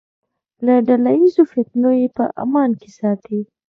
له 0.65 0.73
ډله 0.87 1.11
ییزو 1.19 1.43
فتنو 1.51 1.89
یې 2.01 2.07
په 2.17 2.23
امان 2.43 2.69
کې 2.79 2.89
ساتي. 2.99 3.39